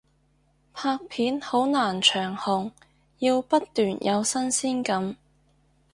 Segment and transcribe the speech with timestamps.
[0.73, 2.71] 拍片好難長紅，
[3.19, 5.15] 要不斷有新鮮感